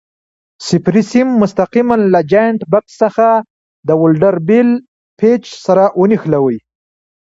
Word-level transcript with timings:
صفري 0.67 1.03
سیم 1.11 1.27
مستقیماً 1.41 1.95
له 2.13 2.19
جاینټ 2.31 2.61
بکس 2.71 2.93
څخه 3.03 3.27
د 3.87 3.89
ولډر 4.01 4.35
بل 4.47 4.67
پېچ 5.19 5.43
سره 5.65 5.83
ونښلوئ. 5.99 6.57